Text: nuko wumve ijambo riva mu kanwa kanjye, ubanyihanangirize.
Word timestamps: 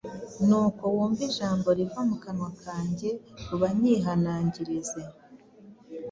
nuko 0.47 0.83
wumve 0.93 1.21
ijambo 1.29 1.67
riva 1.77 2.01
mu 2.09 2.17
kanwa 2.23 2.49
kanjye, 2.63 3.09
ubanyihanangirize. 3.53 4.99